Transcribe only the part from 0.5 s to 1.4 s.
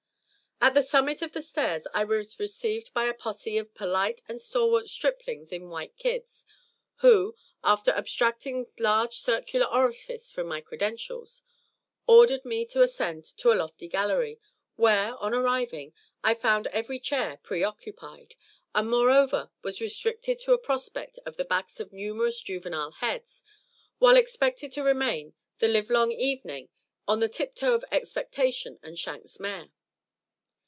At the summit of